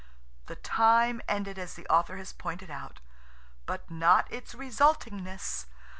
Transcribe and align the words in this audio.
The 0.47 0.55
time 0.55 1.21
ended 1.27 1.59
as 1.59 1.75
the 1.75 1.85
author 1.87 2.17
has 2.17 2.33
pointed 2.33 2.71
out, 2.71 3.01
but 3.67 3.91
not 3.91 4.33
its 4.33 4.55
resultingness. 4.55 5.67